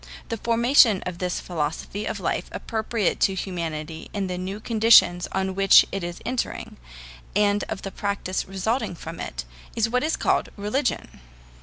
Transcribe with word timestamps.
The 0.29 0.37
formation 0.37 1.03
of 1.05 1.19
this 1.19 1.39
philosophy 1.39 2.07
of 2.07 2.19
life 2.19 2.45
appropriate 2.51 3.19
to 3.19 3.35
humanity 3.35 4.09
in 4.15 4.25
the 4.25 4.37
new 4.39 4.59
conditions 4.59 5.27
on 5.31 5.53
which 5.53 5.85
it 5.91 6.03
is 6.03 6.21
entering, 6.25 6.77
and 7.35 7.63
of 7.69 7.83
the 7.83 7.91
practice 7.91 8.47
resulting 8.47 8.95
from 8.95 9.19
it, 9.19 9.45
is 9.75 9.89
what 9.89 10.03
is 10.03 10.17
called 10.17 10.49
religion. 10.57 11.19